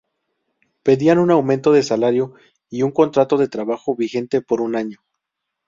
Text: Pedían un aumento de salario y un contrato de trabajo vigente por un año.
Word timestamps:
Pedían 0.81 1.19
un 1.19 1.29
aumento 1.29 1.71
de 1.71 1.83
salario 1.83 2.33
y 2.71 2.81
un 2.81 2.89
contrato 2.89 3.37
de 3.37 3.47
trabajo 3.49 3.95
vigente 3.95 4.41
por 4.41 4.59
un 4.59 4.75
año. 4.75 4.97